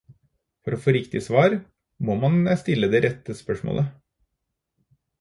[0.67, 1.57] For å få riktig svar,
[2.09, 3.97] må man stille det rette spørsmålet.